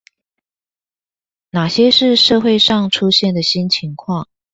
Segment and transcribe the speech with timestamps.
[1.51, 4.25] 那些是社會上出現的新情況？